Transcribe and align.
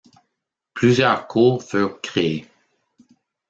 Plusieurs 0.73 1.27
cours 1.27 1.61
furent 1.63 2.01
créées. 2.01 2.47